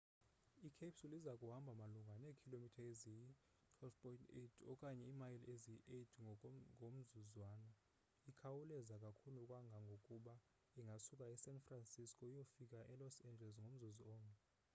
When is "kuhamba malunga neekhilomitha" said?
1.41-2.81